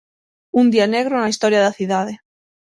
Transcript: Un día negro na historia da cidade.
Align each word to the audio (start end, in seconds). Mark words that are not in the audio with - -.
Un 0.59 0.65
día 0.73 0.87
negro 0.95 1.13
na 1.17 1.31
historia 1.33 1.63
da 1.65 1.75
cidade. 1.79 2.13